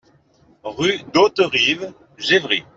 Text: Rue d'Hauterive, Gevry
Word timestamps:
Rue 0.63 1.03
d'Hauterive, 1.13 1.93
Gevry 2.17 2.65